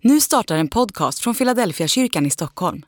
Nu 0.00 0.20
startar 0.20 0.56
en 0.56 0.68
podcast 0.68 1.18
från 1.18 1.34
Philadelphia 1.34 1.88
kyrkan 1.88 2.26
i 2.26 2.30
Stockholm. 2.30 2.82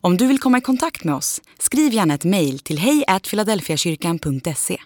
Om 0.00 0.16
du 0.16 0.26
vill 0.26 0.38
komma 0.38 0.58
i 0.58 0.60
kontakt 0.60 1.04
med 1.04 1.14
oss, 1.14 1.40
skriv 1.58 1.92
gärna 1.92 2.14
ett 2.14 2.24
mejl 2.24 2.58
till 2.58 2.78
hejfiladelfiakyrkan.se. 2.78 4.78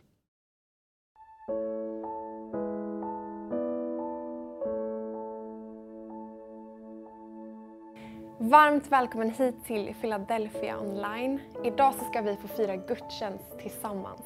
Varmt 8.39 8.85
välkommen 8.89 9.31
hit 9.31 9.55
till 9.67 9.95
Philadelphia 10.01 10.81
online. 10.81 11.41
Idag 11.65 11.95
så 11.99 12.05
ska 12.05 12.21
vi 12.21 12.37
få 12.37 12.49
fira 12.49 12.77
gudstjänst 12.77 13.59
tillsammans. 13.63 14.21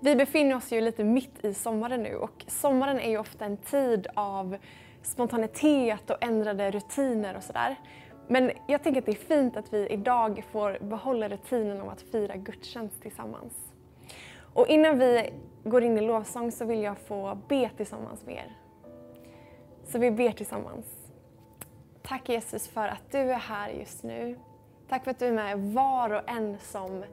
Vi 0.00 0.16
befinner 0.16 0.56
oss 0.56 0.72
ju 0.72 0.80
lite 0.80 1.04
mitt 1.04 1.44
i 1.44 1.54
sommaren 1.54 2.02
nu 2.02 2.14
och 2.14 2.44
sommaren 2.46 3.00
är 3.00 3.10
ju 3.10 3.18
ofta 3.18 3.44
en 3.44 3.56
tid 3.56 4.06
av 4.14 4.56
spontanitet 5.02 6.10
och 6.10 6.16
ändrade 6.20 6.70
rutiner 6.70 7.36
och 7.36 7.42
sådär. 7.42 7.76
Men 8.28 8.50
jag 8.66 8.82
tänker 8.82 9.00
att 9.00 9.06
det 9.06 9.12
är 9.12 9.36
fint 9.36 9.56
att 9.56 9.72
vi 9.72 9.86
idag 9.86 10.44
får 10.52 10.78
behålla 10.80 11.28
rutinen 11.28 11.80
om 11.80 11.88
att 11.88 12.02
fira 12.02 12.36
gudstjänst 12.36 13.02
tillsammans. 13.02 13.72
Och 14.54 14.66
innan 14.66 14.98
vi 14.98 15.32
går 15.64 15.82
in 15.82 15.98
i 15.98 16.00
lovsång 16.00 16.52
så 16.52 16.64
vill 16.64 16.82
jag 16.82 16.98
få 16.98 17.38
be 17.48 17.70
tillsammans 17.76 18.26
med 18.26 18.34
er. 18.34 18.56
Så 19.84 19.98
vi 19.98 20.10
ber 20.10 20.32
tillsammans. 20.32 20.86
Tack 22.02 22.28
Jesus 22.28 22.68
för 22.68 22.88
att 22.88 23.10
du 23.10 23.18
är 23.18 23.38
här 23.38 23.68
just 23.68 24.02
nu. 24.02 24.38
Tack 24.88 25.04
för 25.04 25.10
att 25.10 25.18
du 25.18 25.26
är 25.26 25.32
med 25.32 25.58
var 25.58 26.10
och 26.10 26.30
en 26.30 26.58
som 26.58 27.04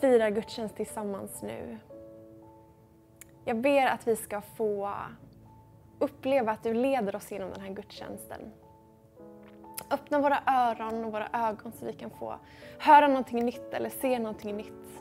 firar 0.00 0.30
gudstjänst 0.30 0.76
tillsammans 0.76 1.42
nu. 1.42 1.78
Jag 3.44 3.60
ber 3.60 3.86
att 3.86 4.08
vi 4.08 4.16
ska 4.16 4.40
få 4.40 4.90
uppleva 5.98 6.52
att 6.52 6.62
du 6.62 6.74
leder 6.74 7.16
oss 7.16 7.32
genom 7.32 7.50
den 7.50 7.60
här 7.60 7.70
gudstjänsten. 7.70 8.40
Öppna 9.90 10.18
våra 10.18 10.42
öron 10.46 11.04
och 11.04 11.12
våra 11.12 11.28
ögon 11.32 11.72
så 11.72 11.86
vi 11.86 11.92
kan 11.92 12.10
få 12.10 12.38
höra 12.78 13.08
någonting 13.08 13.44
nytt 13.44 13.74
eller 13.74 13.90
se 13.90 14.18
någonting 14.18 14.56
nytt. 14.56 15.00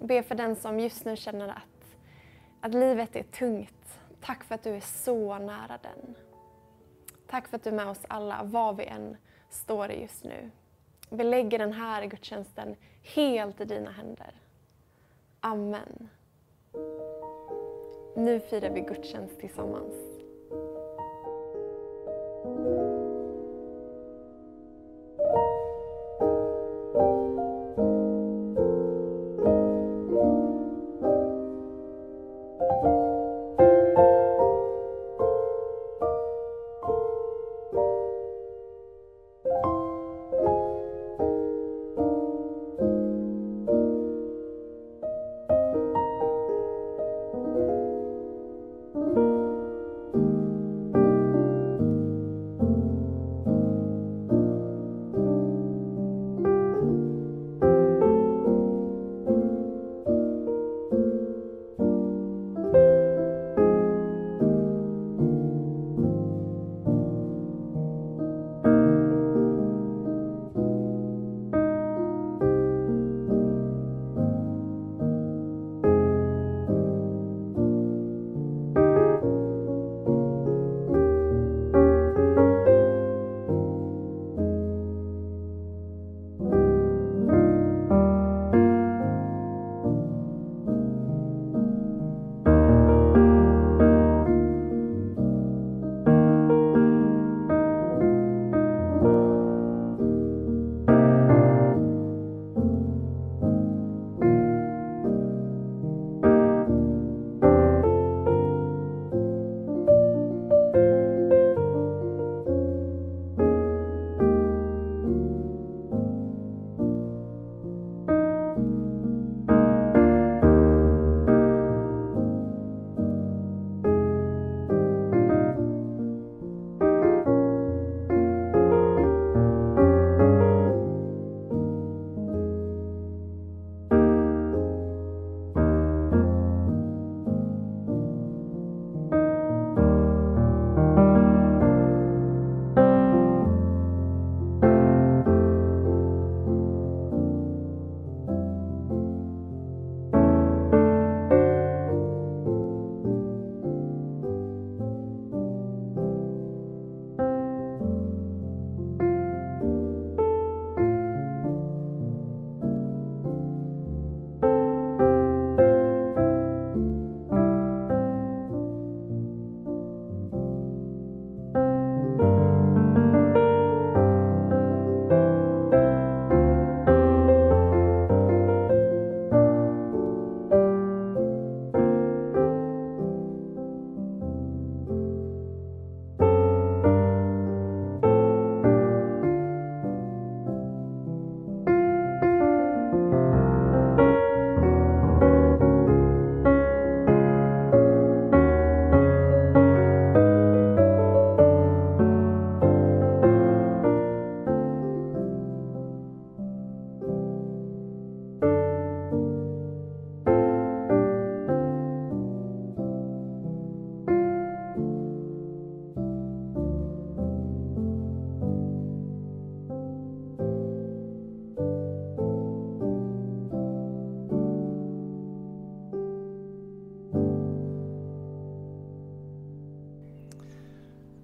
Be 0.00 0.22
för 0.22 0.34
den 0.34 0.56
som 0.56 0.80
just 0.80 1.04
nu 1.04 1.16
känner 1.16 1.48
att, 1.48 1.96
att 2.60 2.74
livet 2.74 3.16
är 3.16 3.22
tungt. 3.22 4.00
Tack 4.20 4.44
för 4.44 4.54
att 4.54 4.62
du 4.62 4.70
är 4.70 4.80
så 4.80 5.38
nära 5.38 5.78
den. 5.82 6.14
Tack 7.26 7.48
för 7.48 7.56
att 7.56 7.64
du 7.64 7.70
är 7.70 7.74
med 7.74 7.88
oss 7.88 8.04
alla, 8.08 8.42
var 8.42 8.72
vi 8.72 8.84
än 8.84 9.16
står 9.50 9.90
i 9.90 10.02
just 10.02 10.24
nu. 10.24 10.50
Vi 11.10 11.24
lägger 11.24 11.58
den 11.58 11.72
här 11.72 12.06
gudstjänsten 12.06 12.76
helt 13.14 13.60
i 13.60 13.64
dina 13.64 13.90
händer. 13.90 14.34
Amen. 15.40 16.08
Nu 18.14 18.40
firar 18.40 18.70
vi 18.70 18.80
gudstjänst 18.80 19.40
tillsammans. 19.40 19.94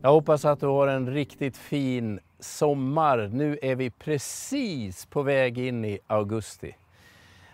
Jag 0.08 0.12
hoppas 0.12 0.44
att 0.44 0.60
du 0.60 0.66
har 0.66 0.86
en 0.88 1.10
riktigt 1.10 1.56
fin 1.56 2.20
sommar. 2.40 3.30
Nu 3.32 3.58
är 3.62 3.74
vi 3.74 3.90
precis 3.90 5.06
på 5.06 5.22
väg 5.22 5.58
in 5.58 5.84
i 5.84 5.98
augusti. 6.06 6.76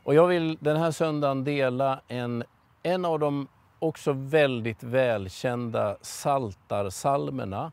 Och 0.03 0.15
jag 0.15 0.27
vill 0.27 0.59
den 0.61 0.77
här 0.77 0.91
söndagen 0.91 1.45
dela 1.45 2.01
en, 2.09 2.45
en 2.83 3.05
av 3.05 3.19
de 3.19 3.49
också 3.79 4.12
väldigt 4.12 4.83
välkända 4.83 5.97
saltarsalmerna 6.01 7.73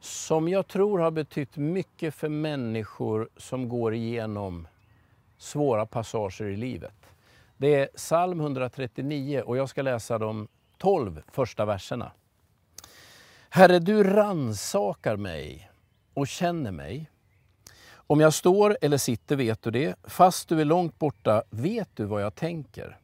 som 0.00 0.48
jag 0.48 0.68
tror 0.68 0.98
har 0.98 1.10
betytt 1.10 1.56
mycket 1.56 2.14
för 2.14 2.28
människor 2.28 3.28
som 3.36 3.68
går 3.68 3.94
igenom 3.94 4.68
svåra 5.36 5.86
passager 5.86 6.44
i 6.44 6.56
livet. 6.56 7.12
Det 7.56 7.74
är 7.74 7.86
psalm 7.86 8.40
139 8.40 9.42
och 9.46 9.56
jag 9.56 9.68
ska 9.68 9.82
läsa 9.82 10.18
de 10.18 10.48
12 10.78 11.22
första 11.32 11.64
verserna. 11.64 12.12
Herre, 13.50 13.78
du 13.78 14.04
ransakar 14.04 15.16
mig 15.16 15.70
och 16.14 16.28
känner 16.28 16.72
mig. 16.72 17.10
Om 17.90 18.20
jag 18.20 18.34
står 18.34 18.78
eller 18.80 18.98
sitter 18.98 19.36
vet 19.36 19.62
du 19.62 19.70
det. 19.70 19.94
Fast 20.04 20.48
du 20.48 20.60
är 20.60 20.64
långt 20.64 20.98
borta 20.98 21.42
vet 21.50 21.88
du 21.94 22.04
vad 22.04 22.22
jag 22.22 22.34
tänker. 22.34 22.98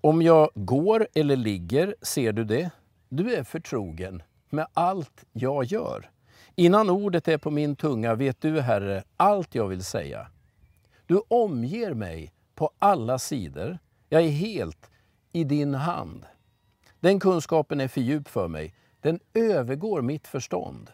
Om 0.00 0.22
jag 0.22 0.50
går 0.54 1.08
eller 1.14 1.36
ligger 1.36 1.94
ser 2.02 2.32
du 2.32 2.44
det. 2.44 2.70
Du 3.08 3.34
är 3.34 3.44
förtrogen 3.44 4.22
med 4.50 4.66
allt 4.74 5.24
jag 5.32 5.64
gör. 5.64 6.10
Innan 6.54 6.90
ordet 6.90 7.28
är 7.28 7.38
på 7.38 7.50
min 7.50 7.76
tunga 7.76 8.14
vet 8.14 8.40
du, 8.40 8.60
Herre, 8.60 9.02
allt 9.16 9.54
jag 9.54 9.68
vill 9.68 9.84
säga. 9.84 10.26
Du 11.06 11.22
omger 11.28 11.94
mig 11.94 12.32
på 12.54 12.70
alla 12.78 13.18
sidor. 13.18 13.78
Jag 14.08 14.22
är 14.22 14.30
helt 14.30 14.90
i 15.32 15.44
din 15.44 15.74
hand. 15.74 16.26
Den 17.00 17.20
kunskapen 17.20 17.80
är 17.80 17.88
för 17.88 18.00
djup 18.00 18.28
för 18.28 18.48
mig. 18.48 18.74
Den 19.00 19.20
övergår 19.34 20.02
mitt 20.02 20.26
förstånd. 20.26 20.90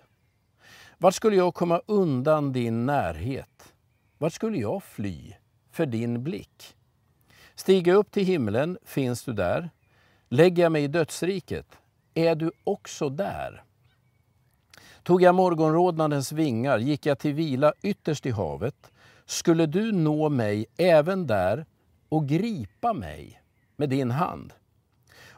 Vart 0.98 1.14
skulle 1.14 1.36
jag 1.36 1.54
komma 1.54 1.80
undan 1.86 2.52
din 2.52 2.86
närhet? 2.86 3.74
Vart 4.18 4.32
skulle 4.32 4.58
jag 4.58 4.82
fly 4.82 5.34
för 5.70 5.86
din 5.86 6.22
blick? 6.22 6.76
Stiger 7.54 7.92
jag 7.92 7.98
upp 7.98 8.10
till 8.10 8.24
himlen 8.24 8.78
finns 8.84 9.24
du 9.24 9.32
där. 9.32 9.70
Lägger 10.28 10.62
jag 10.62 10.72
mig 10.72 10.84
i 10.84 10.88
dödsriket 10.88 11.78
är 12.14 12.34
du 12.34 12.52
också 12.64 13.08
där. 13.08 13.64
Tog 15.02 15.22
jag 15.22 15.34
morgonrodnadens 15.34 16.32
vingar 16.32 16.78
gick 16.78 17.06
jag 17.06 17.18
till 17.18 17.34
vila 17.34 17.72
ytterst 17.82 18.26
i 18.26 18.30
havet 18.30 18.90
skulle 19.26 19.66
du 19.66 19.92
nå 19.92 20.28
mig 20.28 20.66
även 20.76 21.26
där 21.26 21.66
och 22.08 22.28
gripa 22.28 22.92
mig 22.92 23.42
med 23.76 23.88
din 23.88 24.10
hand. 24.10 24.52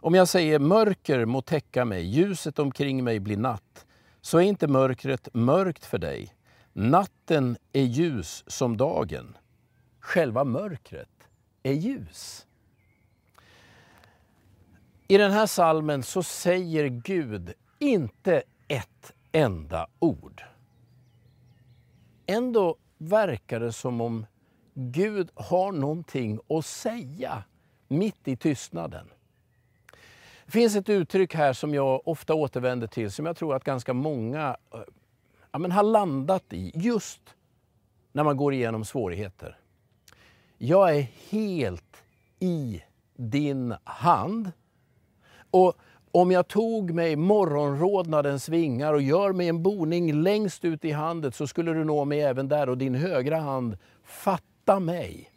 Om 0.06 0.14
jag 0.14 0.28
säger 0.28 0.58
mörker 0.58 1.24
må 1.24 1.42
täcka 1.42 1.84
mig, 1.84 2.02
ljuset 2.04 2.58
omkring 2.58 3.04
mig 3.04 3.20
blir 3.20 3.36
natt, 3.36 3.86
så 4.20 4.38
är 4.38 4.42
inte 4.42 4.68
mörkret 4.68 5.28
mörkt 5.34 5.84
för 5.84 5.98
dig. 5.98 6.34
Natten 6.72 7.56
är 7.72 7.82
ljus 7.82 8.44
som 8.46 8.76
dagen. 8.76 9.36
Själva 10.00 10.44
mörkret 10.44 11.28
är 11.62 11.72
ljus. 11.72 12.46
I 15.08 15.16
den 15.16 15.32
här 15.32 15.46
salmen 15.46 16.02
så 16.02 16.22
säger 16.22 16.86
Gud 16.86 17.52
inte 17.78 18.42
ett 18.68 19.12
enda 19.32 19.86
ord. 19.98 20.42
Ändå 22.26 22.76
verkar 22.98 23.60
det 23.60 23.72
som 23.72 24.00
om 24.00 24.26
Gud 24.74 25.30
har 25.34 25.72
någonting 25.72 26.40
att 26.48 26.66
säga 26.66 27.44
mitt 27.88 28.28
i 28.28 28.36
tystnaden. 28.36 29.08
Det 30.46 30.52
finns 30.52 30.76
ett 30.76 30.88
uttryck 30.88 31.34
här 31.34 31.52
som 31.52 31.74
jag 31.74 32.08
ofta 32.08 32.34
återvänder 32.34 32.86
till, 32.86 33.10
som 33.10 33.26
jag 33.26 33.36
tror 33.36 33.54
att 33.54 33.64
ganska 33.64 33.92
många 33.92 34.56
eh, 34.74 34.80
ja, 35.52 35.58
men 35.58 35.72
har 35.72 35.82
landat 35.82 36.52
i 36.52 36.72
just 36.74 37.34
när 38.12 38.24
man 38.24 38.36
går 38.36 38.54
igenom 38.54 38.84
svårigheter. 38.84 39.58
Jag 40.58 40.96
är 40.96 41.06
helt 41.30 42.02
i 42.38 42.82
din 43.16 43.74
hand. 43.84 44.52
Och 45.50 45.74
om 46.10 46.30
jag 46.30 46.48
tog 46.48 46.90
mig 46.90 47.16
morgonrodnadens 47.16 48.48
vingar 48.48 48.92
och 48.92 49.02
gör 49.02 49.32
mig 49.32 49.48
en 49.48 49.62
boning 49.62 50.22
längst 50.22 50.64
ut 50.64 50.84
i 50.84 50.90
handet 50.90 51.34
så 51.34 51.46
skulle 51.46 51.72
du 51.72 51.84
nå 51.84 52.04
mig 52.04 52.20
även 52.20 52.48
där 52.48 52.68
och 52.68 52.78
din 52.78 52.94
högra 52.94 53.38
hand 53.38 53.78
fatta 54.04 54.80
mig. 54.80 55.30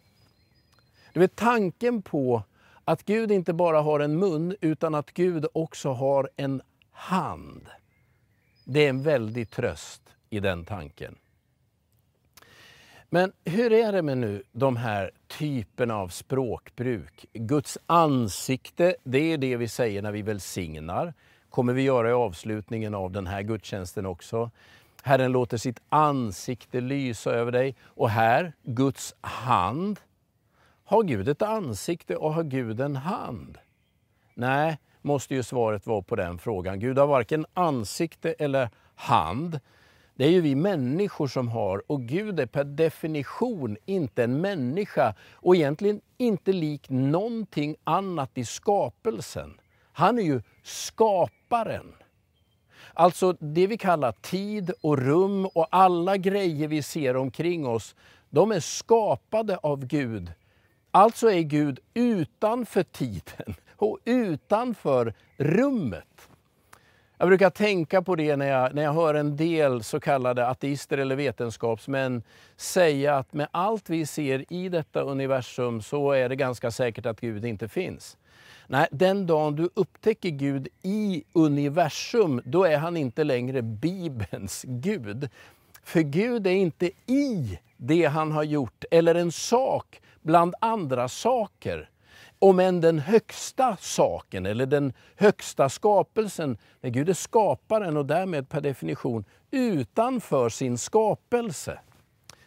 Du 1.13 1.19
vet 1.19 1.35
tanken 1.35 2.01
på 2.01 2.43
att 2.89 3.05
Gud 3.05 3.31
inte 3.31 3.53
bara 3.53 3.81
har 3.81 3.99
en 3.99 4.19
mun 4.19 4.55
utan 4.61 4.95
att 4.95 5.11
Gud 5.11 5.45
också 5.53 5.91
har 5.91 6.29
en 6.35 6.61
hand. 6.91 7.67
Det 8.63 8.85
är 8.85 8.89
en 8.89 9.03
väldig 9.03 9.49
tröst 9.49 10.01
i 10.29 10.39
den 10.39 10.65
tanken. 10.65 11.15
Men 13.09 13.31
hur 13.45 13.73
är 13.73 13.91
det 13.91 14.01
med 14.01 14.17
nu 14.17 14.43
de 14.51 14.75
här 14.75 15.11
typerna 15.27 15.95
av 15.95 16.07
språkbruk? 16.07 17.25
Guds 17.33 17.77
ansikte, 17.85 18.95
det 19.03 19.33
är 19.33 19.37
det 19.37 19.57
vi 19.57 19.67
säger 19.67 20.01
när 20.01 20.11
vi 20.11 20.21
välsignar. 20.21 21.13
kommer 21.49 21.73
vi 21.73 21.81
göra 21.81 22.09
i 22.09 22.13
avslutningen 22.13 22.95
av 22.95 23.11
den 23.11 23.27
här 23.27 23.41
gudstjänsten 23.41 24.05
också. 24.05 24.51
Herren 25.03 25.31
låter 25.31 25.57
sitt 25.57 25.79
ansikte 25.89 26.81
lysa 26.81 27.31
över 27.31 27.51
dig. 27.51 27.75
Och 27.81 28.09
här, 28.09 28.53
Guds 28.63 29.15
hand. 29.21 29.99
Har 30.89 31.03
Gud 31.03 31.29
ett 31.29 31.41
ansikte 31.41 32.15
och 32.15 32.33
har 32.33 32.43
Gud 32.43 32.81
en 32.81 32.95
hand? 32.95 33.57
Nej, 34.33 34.77
måste 35.01 35.35
ju 35.35 35.43
svaret 35.43 35.87
vara 35.87 36.01
på 36.01 36.15
den 36.15 36.39
frågan. 36.39 36.79
Gud 36.79 36.97
har 36.97 37.07
varken 37.07 37.45
ansikte 37.53 38.33
eller 38.33 38.69
hand. 38.95 39.59
Det 40.15 40.25
är 40.25 40.29
ju 40.29 40.41
vi 40.41 40.55
människor 40.55 41.27
som 41.27 41.47
har 41.47 41.91
och 41.91 42.01
Gud 42.01 42.39
är 42.39 42.45
per 42.45 42.63
definition 42.63 43.77
inte 43.85 44.23
en 44.23 44.41
människa 44.41 45.15
och 45.33 45.55
egentligen 45.55 46.01
inte 46.17 46.53
lik 46.53 46.89
någonting 46.89 47.75
annat 47.83 48.37
i 48.37 48.45
skapelsen. 48.45 49.61
Han 49.91 50.19
är 50.19 50.23
ju 50.23 50.41
skaparen. 50.63 51.93
Alltså 52.93 53.33
det 53.39 53.67
vi 53.67 53.77
kallar 53.77 54.11
tid 54.11 54.71
och 54.81 54.97
rum 54.97 55.45
och 55.45 55.67
alla 55.71 56.17
grejer 56.17 56.67
vi 56.67 56.83
ser 56.83 57.15
omkring 57.15 57.67
oss, 57.67 57.95
de 58.29 58.51
är 58.51 58.59
skapade 58.59 59.57
av 59.57 59.85
Gud. 59.85 60.33
Alltså 60.99 61.31
är 61.31 61.41
Gud 61.41 61.79
utanför 61.93 62.83
tiden 62.83 63.55
och 63.75 63.97
utanför 64.05 65.13
rummet. 65.37 66.29
Jag 67.17 67.27
brukar 67.27 67.49
tänka 67.49 68.01
på 68.01 68.15
det 68.15 68.35
när 68.35 68.45
jag, 68.45 68.75
när 68.75 68.83
jag 68.83 68.93
hör 68.93 69.13
en 69.13 69.37
del 69.37 69.83
så 69.83 69.99
kallade 69.99 70.47
ateister 70.47 70.97
eller 70.97 71.15
vetenskapsmän 71.15 72.23
säga 72.57 73.15
att 73.15 73.33
med 73.33 73.47
allt 73.51 73.89
vi 73.89 74.05
ser 74.05 74.53
i 74.53 74.69
detta 74.69 75.01
universum 75.01 75.81
så 75.81 76.11
är 76.11 76.29
det 76.29 76.35
ganska 76.35 76.71
säkert 76.71 77.05
att 77.05 77.21
Gud 77.21 77.45
inte 77.45 77.67
finns. 77.67 78.17
Nej, 78.67 78.87
den 78.91 79.27
dagen 79.27 79.55
du 79.55 79.69
upptäcker 79.73 80.29
Gud 80.29 80.67
i 80.81 81.23
universum, 81.33 82.41
då 82.45 82.63
är 82.63 82.77
han 82.77 82.97
inte 82.97 83.23
längre 83.23 83.61
Bibelns 83.61 84.65
Gud. 84.67 85.29
För 85.83 86.01
Gud 86.01 86.47
är 86.47 86.51
inte 86.51 86.91
i 87.05 87.59
det 87.77 88.05
han 88.05 88.31
har 88.31 88.43
gjort, 88.43 88.85
eller 88.91 89.15
en 89.15 89.31
sak 89.31 90.01
bland 90.21 90.55
andra 90.61 91.07
saker 91.07 91.89
om 92.39 92.59
än 92.59 92.81
den 92.81 92.99
högsta 92.99 93.77
saken 93.79 94.45
eller 94.45 94.65
den 94.65 94.93
högsta 95.15 95.69
skapelsen. 95.69 96.57
när 96.81 96.89
Gud 96.89 97.09
är 97.09 97.13
skaparen 97.13 97.97
och 97.97 98.05
därmed 98.05 98.49
per 98.49 98.61
definition 98.61 99.25
utanför 99.51 100.49
sin 100.49 100.77
skapelse. 100.77 101.79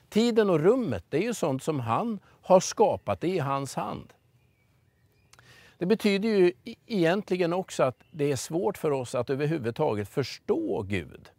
Tiden 0.08 0.50
och 0.50 0.60
rummet, 0.60 1.04
det 1.08 1.16
är 1.16 1.22
ju 1.22 1.34
sånt 1.34 1.62
som 1.62 1.80
han 1.80 2.18
har 2.42 2.60
skapat, 2.60 3.20
det 3.20 3.28
är 3.28 3.34
i 3.34 3.38
hans 3.38 3.74
hand. 3.74 4.12
Det 5.78 5.86
betyder 5.86 6.28
ju 6.28 6.52
e- 6.64 6.74
egentligen 6.86 7.52
också 7.52 7.82
att 7.82 7.96
det 8.10 8.32
är 8.32 8.36
svårt 8.36 8.78
för 8.78 8.90
oss 8.90 9.14
att 9.14 9.30
överhuvudtaget 9.30 10.08
förstå 10.08 10.82
Gud. 10.82 11.30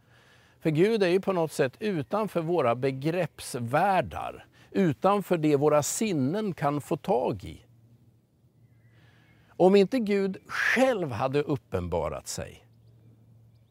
För 0.59 0.69
Gud 0.69 1.03
är 1.03 1.07
ju 1.07 1.21
på 1.21 1.33
något 1.33 1.51
sätt 1.51 1.73
utanför 1.79 2.41
våra 2.41 2.75
begreppsvärldar, 2.75 4.45
utanför 4.73 5.37
det 5.37 5.55
våra 5.55 5.83
sinnen 5.83 6.53
kan 6.53 6.81
få 6.81 6.97
tag 6.97 7.43
i. 7.43 7.65
Om 9.47 9.75
inte 9.75 9.99
Gud 9.99 10.37
själv 10.47 11.11
hade 11.11 11.41
uppenbarat 11.41 12.27
sig 12.27 12.65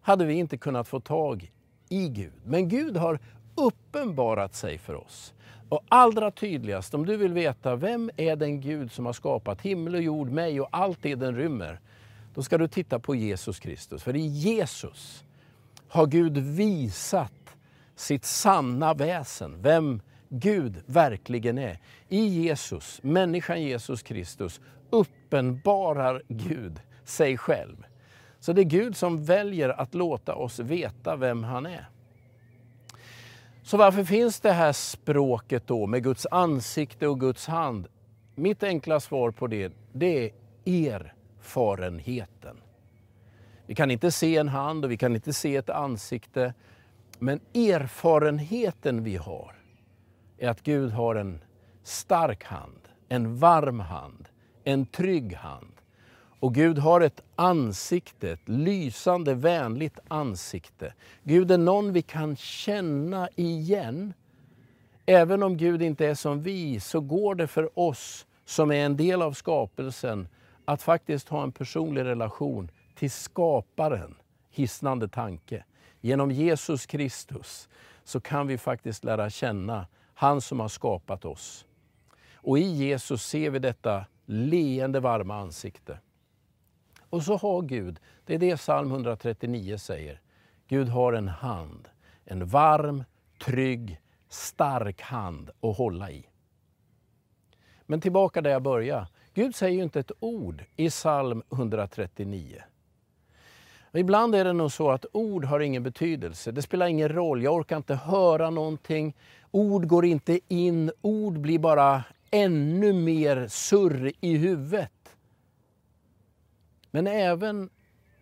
hade 0.00 0.24
vi 0.24 0.34
inte 0.34 0.56
kunnat 0.56 0.88
få 0.88 1.00
tag 1.00 1.52
i 1.88 2.08
Gud. 2.08 2.32
Men 2.44 2.68
Gud 2.68 2.96
har 2.96 3.18
uppenbarat 3.54 4.54
sig 4.54 4.78
för 4.78 4.94
oss. 4.94 5.34
Och 5.68 5.84
allra 5.88 6.30
tydligast, 6.30 6.94
om 6.94 7.06
du 7.06 7.16
vill 7.16 7.32
veta 7.32 7.76
vem 7.76 8.10
är 8.16 8.36
den 8.36 8.60
Gud 8.60 8.92
som 8.92 9.06
har 9.06 9.12
skapat 9.12 9.60
himmel 9.60 9.94
och 9.94 10.02
jord, 10.02 10.30
mig 10.30 10.60
och 10.60 10.68
allt 10.70 10.98
det 11.02 11.14
den 11.14 11.36
rymmer, 11.36 11.80
då 12.34 12.42
ska 12.42 12.58
du 12.58 12.68
titta 12.68 12.98
på 12.98 13.14
Jesus 13.14 13.58
Kristus. 13.58 14.02
För 14.02 14.16
i 14.16 14.26
Jesus 14.26 15.24
har 15.88 16.06
Gud 16.06 16.38
visat 16.38 17.56
sitt 17.96 18.24
sanna 18.24 18.94
väsen, 18.94 19.62
vem 19.62 20.00
Gud 20.34 20.82
verkligen 20.86 21.58
är. 21.58 21.78
I 22.08 22.26
Jesus, 22.26 23.00
människan 23.02 23.62
Jesus 23.62 24.02
Kristus, 24.02 24.60
uppenbarar 24.90 26.22
Gud 26.28 26.80
sig 27.04 27.38
själv. 27.38 27.86
Så 28.40 28.52
det 28.52 28.60
är 28.60 28.64
Gud 28.64 28.96
som 28.96 29.24
väljer 29.24 29.68
att 29.68 29.94
låta 29.94 30.34
oss 30.34 30.58
veta 30.58 31.16
vem 31.16 31.44
han 31.44 31.66
är. 31.66 31.88
Så 33.62 33.76
varför 33.76 34.04
finns 34.04 34.40
det 34.40 34.52
här 34.52 34.72
språket 34.72 35.66
då 35.66 35.86
med 35.86 36.02
Guds 36.02 36.26
ansikte 36.30 37.08
och 37.08 37.20
Guds 37.20 37.46
hand? 37.46 37.88
Mitt 38.34 38.62
enkla 38.62 39.00
svar 39.00 39.30
på 39.30 39.46
det, 39.46 39.72
det 39.92 40.30
är 40.64 41.12
erfarenheten. 41.40 42.56
Vi 43.66 43.74
kan 43.74 43.90
inte 43.90 44.10
se 44.10 44.36
en 44.36 44.48
hand 44.48 44.84
och 44.84 44.90
vi 44.90 44.96
kan 44.96 45.14
inte 45.14 45.32
se 45.32 45.56
ett 45.56 45.70
ansikte. 45.70 46.54
Men 47.18 47.40
erfarenheten 47.54 49.04
vi 49.04 49.16
har 49.16 49.61
är 50.42 50.48
att 50.48 50.62
Gud 50.62 50.92
har 50.92 51.14
en 51.14 51.40
stark 51.82 52.44
hand, 52.44 52.88
en 53.08 53.36
varm 53.36 53.80
hand, 53.80 54.28
en 54.64 54.86
trygg 54.86 55.34
hand. 55.34 55.72
Och 56.40 56.54
Gud 56.54 56.78
har 56.78 57.00
ett 57.00 57.22
ansikte, 57.36 58.30
ett 58.30 58.48
lysande, 58.48 59.34
vänligt 59.34 59.98
ansikte. 60.08 60.94
Gud 61.22 61.50
är 61.50 61.58
någon 61.58 61.92
vi 61.92 62.02
kan 62.02 62.36
känna 62.36 63.28
igen. 63.36 64.14
Även 65.06 65.42
om 65.42 65.56
Gud 65.56 65.82
inte 65.82 66.06
är 66.06 66.14
som 66.14 66.42
vi, 66.42 66.80
så 66.80 67.00
går 67.00 67.34
det 67.34 67.46
för 67.46 67.78
oss 67.78 68.26
som 68.44 68.70
är 68.70 68.86
en 68.86 68.96
del 68.96 69.22
av 69.22 69.32
skapelsen 69.32 70.28
att 70.64 70.82
faktiskt 70.82 71.28
ha 71.28 71.42
en 71.42 71.52
personlig 71.52 72.04
relation 72.04 72.70
till 72.94 73.10
skaparen, 73.10 74.14
hisnande 74.50 75.08
tanke. 75.08 75.64
Genom 76.00 76.30
Jesus 76.30 76.86
Kristus 76.86 77.68
så 78.04 78.20
kan 78.20 78.46
vi 78.46 78.58
faktiskt 78.58 79.04
lära 79.04 79.30
känna 79.30 79.86
han 80.22 80.40
som 80.40 80.60
har 80.60 80.68
skapat 80.68 81.24
oss. 81.24 81.66
Och 82.34 82.58
i 82.58 82.62
Jesus 82.62 83.22
ser 83.22 83.50
vi 83.50 83.58
detta 83.58 84.06
leende 84.26 85.00
varma 85.00 85.36
ansikte. 85.36 85.98
Och 87.10 87.22
så 87.22 87.36
har 87.36 87.62
Gud, 87.62 88.00
det 88.26 88.34
är 88.34 88.38
det 88.38 88.56
psalm 88.56 88.90
139 88.90 89.78
säger, 89.78 90.20
Gud 90.68 90.88
har 90.88 91.12
en 91.12 91.28
hand, 91.28 91.88
en 92.24 92.46
varm, 92.46 93.04
trygg, 93.44 94.00
stark 94.28 95.00
hand 95.00 95.50
att 95.60 95.76
hålla 95.76 96.10
i. 96.10 96.26
Men 97.86 98.00
tillbaka 98.00 98.40
där 98.40 98.50
jag 98.50 98.62
började. 98.62 99.08
Gud 99.34 99.54
säger 99.54 99.76
ju 99.76 99.82
inte 99.82 100.00
ett 100.00 100.12
ord 100.20 100.64
i 100.76 100.90
psalm 100.90 101.42
139. 101.52 102.62
Ibland 103.94 104.34
är 104.34 104.44
det 104.44 104.52
nog 104.52 104.72
så 104.72 104.90
att 104.90 105.06
ord 105.12 105.44
har 105.44 105.60
ingen 105.60 105.82
betydelse. 105.82 106.52
Det 106.52 106.62
spelar 106.62 106.86
ingen 106.86 107.08
roll, 107.08 107.42
jag 107.42 107.54
orkar 107.54 107.76
inte 107.76 107.94
höra 107.94 108.50
någonting. 108.50 109.16
Ord 109.50 109.86
går 109.86 110.04
inte 110.04 110.40
in, 110.48 110.92
ord 111.00 111.40
blir 111.40 111.58
bara 111.58 112.04
ännu 112.30 112.92
mer 112.92 113.46
surr 113.48 114.12
i 114.20 114.36
huvudet. 114.36 115.16
Men 116.90 117.06
även 117.06 117.70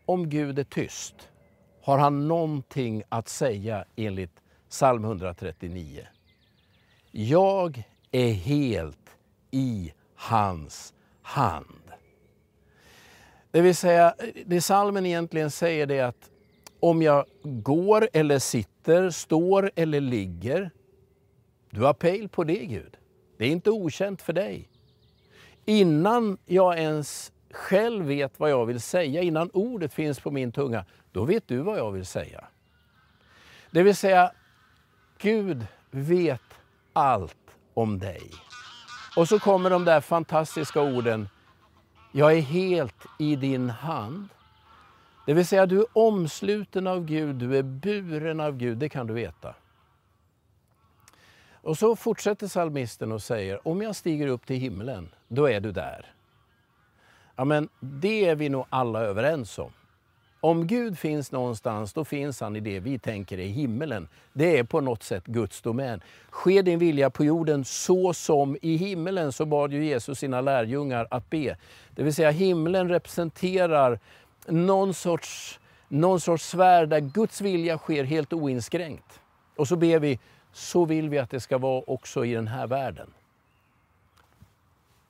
om 0.07 0.29
Gud 0.29 0.59
är 0.59 0.65
tyst 0.65 1.29
har 1.83 1.99
han 1.99 2.29
någonting 2.29 3.03
att 3.09 3.29
säga 3.29 3.85
enligt 3.97 4.43
psalm 4.69 5.05
139. 5.05 6.07
Jag 7.11 7.83
är 8.11 8.33
helt 8.33 9.17
i 9.51 9.93
hans 10.15 10.95
hand. 11.23 11.80
Det 13.51 13.61
vill 13.61 13.77
säga, 13.77 14.15
det 14.47 14.61
salmen 14.61 15.07
egentligen 15.07 15.51
säger 15.51 15.87
det 15.87 16.01
att 16.01 16.31
om 16.81 17.03
jag 17.03 17.25
går 17.43 18.09
eller 18.13 18.39
sitter, 18.39 19.11
står 19.11 19.71
eller 19.77 20.01
ligger, 20.01 20.71
du 21.71 21.81
har 21.83 21.93
pejl 21.93 22.29
på 22.29 22.45
det 22.45 22.67
Gud. 22.67 22.97
Det 23.39 23.45
är 23.45 23.51
inte 23.51 23.71
okänt 23.71 24.23
för 24.23 24.33
dig. 24.33 24.69
Innan 25.65 26.39
jag 26.47 26.79
ens 26.79 27.33
själv 27.51 28.05
vet 28.05 28.41
vad 28.41 28.51
jag 28.51 28.67
vill 28.67 28.81
säga, 28.81 29.23
innan 29.23 29.51
ordet 29.51 29.95
finns 29.95 30.21
på 30.21 30.31
min 30.31 30.53
tunga, 30.53 30.85
då 31.13 31.25
vet 31.25 31.49
du 31.49 31.59
vad 31.59 31.79
jag 31.79 31.93
vill 31.93 32.07
säga. 32.07 32.45
Det 33.71 33.83
vill 33.83 33.97
säga, 33.97 34.33
Gud 35.19 35.67
vet 35.91 36.55
allt 36.93 37.37
om 37.75 37.99
dig. 37.99 38.31
Och 39.17 39.29
så 39.29 39.39
kommer 39.39 39.71
de 39.71 39.85
där 39.85 40.01
fantastiska 40.01 40.81
orden, 40.81 41.29
jag 42.13 42.37
är 42.37 42.41
helt 42.41 43.07
i 43.19 43.37
din 43.37 43.71
hand. 43.71 44.29
Det 45.27 45.35
vill 45.35 45.47
säga, 45.47 45.67
du 45.67 45.79
är 45.79 45.87
omsluten 45.93 46.87
av 46.87 47.05
Gud, 47.05 47.37
du 47.37 47.59
är 47.59 47.63
buren 47.63 48.41
av 48.41 48.57
Gud, 48.57 48.79
det 48.79 48.89
kan 48.89 49.07
du 49.07 49.15
veta. 49.15 49.55
Och 51.63 51.79
så 51.79 51.97
fortsätter 51.97 52.47
salmisten 52.47 53.13
och 53.13 53.23
säger, 53.23 53.69
om 53.69 53.83
jag 53.83 53.97
stiger 53.97 54.27
upp 54.27 54.47
till 54.47 54.57
himlen, 54.57 55.09
då 55.29 55.49
är 55.49 55.61
du 55.61 55.73
där. 55.73 56.15
Ja, 57.37 57.45
men 57.45 57.69
det 57.81 58.25
är 58.25 58.35
vi 58.35 58.49
nog 58.49 58.67
alla 58.69 59.01
överens 59.01 59.59
om. 59.59 59.73
Om 60.41 60.67
Gud 60.67 60.99
finns 60.99 61.33
någonstans, 61.33 61.93
då 61.93 62.05
finns 62.05 62.41
han 62.41 62.57
i 62.57 62.61
det 62.61 62.81
vi 62.81 62.99
tänker 62.99 63.39
är 63.39 63.49
himmelen. 63.49 64.09
Det 64.33 64.59
är 64.59 64.65
på 64.65 64.81
något 64.81 65.03
sätt 65.03 65.27
Guds 65.27 65.63
domän. 65.63 66.01
Ske 66.31 66.63
din 66.63 66.79
vilja 66.79 67.11
på 67.11 67.25
jorden 67.25 67.65
så 67.65 68.15
som 68.15 68.57
i 68.63 68.77
himmelen, 68.77 69.33
så 69.33 69.47
bad 69.47 69.73
ju 69.73 69.85
Jesus 69.85 70.19
sina 70.19 70.41
lärjungar 70.41 71.07
att 71.11 71.31
be. 71.31 71.57
Det 71.91 72.03
vill 72.03 72.15
säga 72.15 72.31
himlen 72.31 72.89
representerar 72.89 74.01
någon 74.47 74.95
sorts, 74.95 75.61
någon 75.89 76.21
sorts 76.21 76.49
sfär 76.49 76.87
där 76.87 77.01
Guds 77.01 77.41
vilja 77.41 77.79
sker 77.79 78.05
helt 78.05 78.33
oinskränkt. 78.33 79.21
Och 79.57 79.69
så 79.69 79.77
ber 79.77 79.99
vi, 79.99 80.19
så 80.53 80.85
vill 80.85 81.09
vi 81.09 81.19
att 81.19 81.31
det 81.31 81.41
ska 81.41 81.59
vara 81.59 81.83
också 81.87 82.25
i 82.25 82.35
den 82.35 82.49
här 82.49 82.67
världen. 82.67 83.11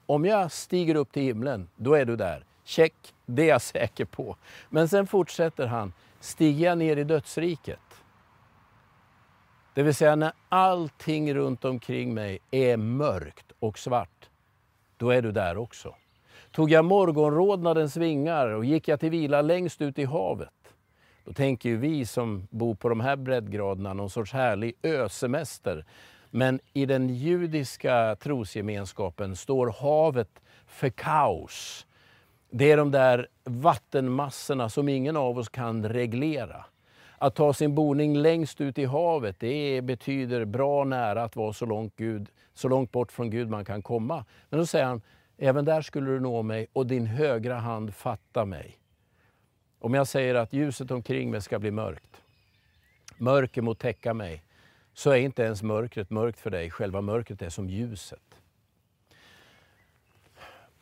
Om 0.07 0.25
jag 0.25 0.53
stiger 0.53 0.95
upp 0.95 1.13
till 1.13 1.23
himlen, 1.23 1.69
då 1.77 1.95
är 1.95 2.05
du 2.05 2.17
där. 2.17 2.45
Check, 2.71 3.15
det 3.27 3.43
är 3.43 3.49
jag 3.49 3.62
säker 3.62 4.05
på. 4.05 4.37
Men 4.69 4.89
sen 4.89 5.07
fortsätter 5.07 5.67
han, 5.67 5.93
stiger 6.21 6.67
jag 6.67 6.79
ner 6.79 6.97
i 6.97 7.05
dödsriket, 7.05 7.81
det 9.75 9.83
vill 9.83 9.95
säga 9.95 10.17
när 10.17 10.33
allting 10.49 11.35
runt 11.35 11.65
omkring 11.65 12.15
mig 12.15 12.39
är 12.50 12.77
mörkt 12.77 13.53
och 13.59 13.79
svart, 13.79 14.29
då 14.97 15.11
är 15.11 15.23
du 15.23 15.33
där 15.33 15.57
också. 15.57 15.95
Tog 16.50 16.71
jag 16.71 16.85
morgonrodnadens 16.85 17.97
vingar 17.97 18.49
och 18.49 18.65
gick 18.65 18.89
jag 18.89 19.00
till 19.00 19.11
vila 19.11 19.43
längst 19.43 19.83
ut 19.83 19.99
i 19.99 20.05
havet, 20.05 20.75
då 21.25 21.33
tänker 21.33 21.69
ju 21.69 21.77
vi 21.77 22.07
som 22.07 22.49
bor 22.50 22.75
på 22.75 22.89
de 22.89 23.00
här 23.00 23.17
breddgraderna 23.17 23.93
någon 23.93 24.11
sorts 24.11 24.33
härlig 24.33 24.75
ösemester. 24.83 25.85
Men 26.31 26.61
i 26.73 26.87
den 26.87 27.09
judiska 27.09 28.17
trosgemenskapen 28.21 29.37
står 29.37 29.75
havet 29.81 30.43
för 30.67 30.91
kaos. 30.91 31.87
Det 32.52 32.71
är 32.71 32.76
de 32.76 32.90
där 32.90 33.28
vattenmassorna 33.45 34.69
som 34.69 34.88
ingen 34.88 35.16
av 35.16 35.38
oss 35.38 35.49
kan 35.49 35.88
reglera. 35.88 36.64
Att 37.19 37.35
ta 37.35 37.52
sin 37.52 37.75
boning 37.75 38.16
längst 38.16 38.61
ut 38.61 38.78
i 38.78 38.85
havet, 38.85 39.37
det 39.38 39.80
betyder 39.83 40.45
bra 40.45 40.85
nära 40.85 41.23
att 41.23 41.37
vara 41.37 41.52
så 41.52 41.66
långt, 41.66 41.97
Gud, 41.97 42.28
så 42.54 42.69
långt 42.69 42.92
bort 42.92 43.12
från 43.12 43.30
Gud 43.30 43.49
man 43.50 43.64
kan 43.64 43.83
komma. 43.83 44.25
Men 44.49 44.61
då 44.61 44.66
säger 44.66 44.85
han, 44.85 45.02
även 45.38 45.64
där 45.64 45.83
skulle 45.83 46.11
du 46.11 46.21
nå 46.21 46.42
mig 46.42 46.66
och 46.73 46.87
din 46.87 47.07
högra 47.07 47.59
hand 47.59 47.95
fatta 47.95 48.45
mig. 48.45 48.78
Om 49.78 49.95
jag 49.95 50.07
säger 50.09 50.35
att 50.35 50.52
ljuset 50.52 50.90
omkring 50.90 51.30
mig 51.30 51.42
ska 51.42 51.59
bli 51.59 51.71
mörkt, 51.71 52.23
mörker 53.19 53.62
må 53.62 53.75
täcka 53.75 54.14
mig, 54.14 54.42
så 54.95 55.11
är 55.11 55.16
inte 55.16 55.42
ens 55.42 55.62
mörkret 55.62 56.11
mörkt 56.11 56.40
för 56.40 56.50
dig. 56.50 56.71
Själva 56.71 57.00
mörkret 57.00 57.42
är 57.42 57.49
som 57.49 57.69
ljuset. 57.69 58.40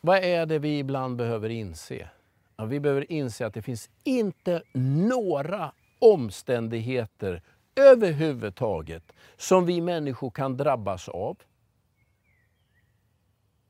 Vad 0.01 0.17
är 0.17 0.45
det 0.45 0.59
vi 0.59 0.79
ibland 0.79 1.15
behöver 1.15 1.49
inse? 1.49 2.09
Ja, 2.57 2.65
vi 2.65 2.79
behöver 2.79 3.11
inse 3.11 3.45
att 3.45 3.53
det 3.53 3.61
finns 3.61 3.89
inte 4.03 4.61
några 4.73 5.71
omständigheter 5.99 7.41
överhuvudtaget 7.75 9.13
som 9.37 9.65
vi 9.65 9.81
människor 9.81 10.31
kan 10.31 10.57
drabbas 10.57 11.09
av. 11.09 11.37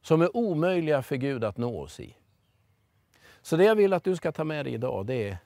Som 0.01 0.21
är 0.21 0.37
omöjliga 0.37 1.01
för 1.01 1.15
Gud 1.15 1.43
att 1.43 1.57
nå 1.57 1.81
oss 1.81 1.99
i. 1.99 2.15
Så 3.41 3.57
det 3.57 3.63
jag 3.63 3.75
vill 3.75 3.93
att 3.93 4.03
du 4.03 4.15
ska 4.15 4.31
ta 4.31 4.43
med 4.43 4.65
dig 4.65 4.73
idag 4.73 5.05
det 5.05 5.29
är 5.29 5.37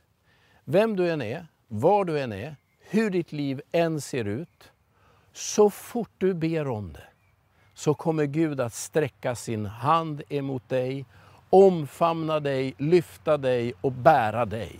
vem 0.63 0.96
du 0.96 1.12
än 1.12 1.22
är, 1.22 1.48
var 1.68 2.06
du 2.06 2.20
än 2.20 2.32
är, 2.32 2.56
hur 2.80 3.10
ditt 3.10 3.32
liv 3.32 3.62
än 3.72 4.02
ser 4.02 4.25
ut. 4.25 4.72
Så 5.34 5.70
fort 5.70 6.12
du 6.18 6.34
ber 6.34 6.68
om 6.68 6.94
det 6.94 7.12
så 7.74 7.94
kommer 7.94 8.25
Gud 8.25 8.60
att 8.60 8.74
sträcka 8.74 9.36
sin 9.36 9.65
hand 9.65 10.22
emot 10.30 10.70
dig, 10.70 11.06
omfamna 11.50 12.39
dig, 12.39 12.75
lyfta 12.77 13.38
dig 13.38 13.74
och 13.82 13.92
bära 13.92 14.46
dig. 14.46 14.80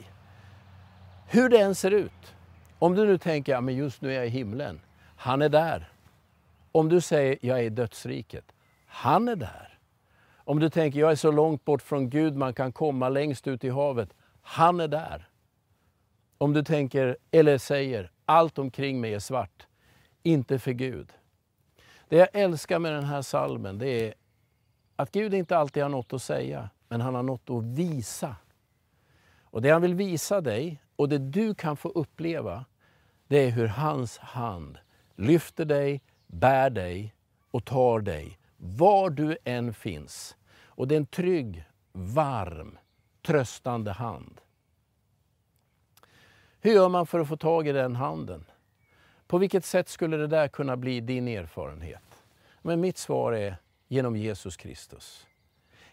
Hur 1.28 1.50
det 1.50 1.62
än 1.62 1.76
ser 1.76 1.92
ut. 1.92 2.36
Om 2.80 2.96
du 2.96 3.06
nu 3.06 3.18
tänker, 3.18 3.56
att 3.56 3.74
just 3.74 4.02
nu 4.02 4.12
är 4.12 4.16
jag 4.16 4.26
i 4.28 4.30
himlen. 4.30 4.80
Han 5.16 5.42
är 5.42 5.50
där. 5.50 5.90
Om 6.72 6.90
du 6.90 7.02
säger, 7.02 7.38
jag 7.42 7.60
är 7.60 7.64
i 7.64 7.70
dödsriket. 7.70 8.46
Han 8.86 9.28
är 9.28 9.36
där. 9.36 9.78
Om 10.36 10.60
du 10.60 10.70
tänker, 10.70 11.00
jag 11.00 11.12
är 11.12 11.16
så 11.16 11.32
långt 11.32 11.66
bort 11.66 11.82
från 11.82 12.10
Gud 12.10 12.36
man 12.36 12.54
kan 12.54 12.72
komma 12.72 13.10
längst 13.10 13.48
ut 13.48 13.64
i 13.64 13.70
havet. 13.70 14.10
Han 14.42 14.80
är 14.80 14.88
där. 14.88 15.28
Om 16.38 16.54
du 16.54 16.64
tänker, 16.64 17.18
eller 17.32 17.58
säger, 17.58 18.12
allt 18.26 18.60
omkring 18.60 19.02
mig 19.02 19.14
är 19.14 19.20
svart. 19.20 19.68
Inte 20.24 20.60
för 20.60 20.72
Gud. 20.72 21.14
Det 22.14 22.20
jag 22.20 22.30
älskar 22.34 22.80
med 22.80 22.94
den 22.94 23.04
här 23.04 23.22
salmen 23.22 23.78
det 23.78 23.88
är 23.88 24.14
att 24.96 25.12
Gud 25.12 25.34
inte 25.34 25.58
alltid 25.58 25.84
har 25.84 25.90
något 25.90 26.14
att 26.14 26.22
säga, 26.22 26.70
men 26.88 27.02
han 27.02 27.16
har 27.16 27.24
något 27.24 27.50
att 27.50 27.64
visa. 27.64 28.36
Och 29.44 29.62
det 29.62 29.70
han 29.70 29.82
vill 29.82 29.96
visa 29.96 30.42
dig 30.42 30.82
och 30.96 31.10
det 31.10 31.18
du 31.18 31.56
kan 31.56 31.78
få 31.78 31.90
uppleva, 31.90 32.66
det 33.28 33.38
är 33.38 33.50
hur 33.50 33.68
hans 33.68 34.18
hand 34.18 34.78
lyfter 35.16 35.66
dig, 35.66 36.02
bär 36.28 36.70
dig 36.70 37.16
och 37.52 37.66
tar 37.66 38.00
dig 38.00 38.40
var 38.58 39.10
du 39.10 39.38
än 39.44 39.74
finns. 39.74 40.36
Och 40.66 40.88
det 40.88 40.96
är 40.96 40.98
en 41.00 41.06
trygg, 41.06 41.66
varm, 41.92 42.78
tröstande 43.22 43.92
hand. 43.92 44.42
Hur 46.62 46.74
gör 46.74 46.90
man 46.90 47.08
för 47.08 47.20
att 47.20 47.28
få 47.28 47.38
tag 47.38 47.68
i 47.68 47.72
den 47.72 47.96
handen? 47.96 48.46
På 49.34 49.38
vilket 49.38 49.66
sätt 49.66 49.90
skulle 49.90 50.18
det 50.18 50.28
där 50.28 50.48
kunna 50.48 50.78
bli 50.78 51.02
din 51.02 51.28
erfarenhet? 51.28 52.03
Men 52.66 52.82
mitt 52.82 52.98
svar 52.98 53.34
är 53.34 53.56
genom 53.88 54.16
Jesus 54.16 54.58
Kristus. 54.58 55.28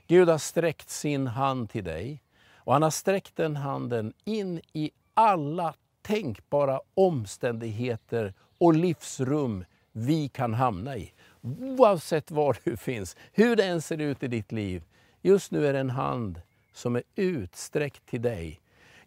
Gud 0.07 0.29
har 0.29 0.39
sträckt 0.39 0.91
sin 0.91 1.27
hand 1.27 1.71
till 1.71 1.85
dig 1.85 2.23
och 2.55 2.73
han 2.73 2.83
har 2.83 2.91
sträckt 2.91 3.37
den 3.37 3.57
handen 3.57 4.13
in 4.25 4.61
i 4.73 4.91
alla 5.15 5.75
tänkbara 6.03 6.81
omständigheter 6.95 8.35
och 8.59 8.75
livsrum 8.75 9.65
vi 9.93 10.29
kan 10.29 10.55
hamna 10.55 10.97
i. 10.97 11.13
Oavsett 11.61 12.31
var 12.31 12.57
du 12.65 12.77
finns, 12.77 13.17
hur 13.33 13.57
det 13.57 13.65
än 13.65 13.83
ser 13.83 13.99
ut 13.99 14.23
i 14.23 14.29
ditt 14.29 14.53
liv. 14.53 14.83
Just 15.23 15.51
nu 15.51 15.67
är 15.67 15.73
det 15.73 15.79
en 15.79 15.91
hand 15.91 16.41
som 16.73 16.97
är 16.97 17.03
utsträckt 17.15 18.07
till 18.07 18.23
dig. 18.23 18.61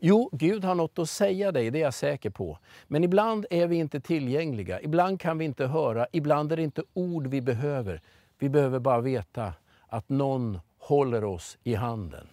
Jo, 0.06 0.30
Gud 0.32 0.64
har 0.64 0.76
något 0.76 1.00
att 1.00 1.10
säga 1.10 1.52
dig, 1.52 1.72
det 1.72 1.80
är 1.80 1.84
jag 1.84 1.94
säker 1.94 2.30
på. 2.30 2.58
Men 2.88 3.04
ibland 3.04 3.46
är 3.50 3.68
vi 3.68 3.76
inte 3.76 4.00
tillgängliga, 4.00 4.82
ibland 4.82 5.20
kan 5.20 5.38
vi 5.38 5.46
inte 5.46 5.68
höra, 5.68 6.08
ibland 6.12 6.52
är 6.52 6.58
det 6.58 6.64
inte 6.64 6.84
ord 6.94 7.28
vi 7.28 7.42
behöver. 7.42 8.02
Vi 8.40 8.50
behöver 8.50 8.80
bara 8.80 9.02
veta 9.02 9.54
att 9.88 10.10
någon 10.10 10.60
håller 10.78 11.24
oss 11.24 11.58
i 11.64 11.76
handen. 11.76 12.28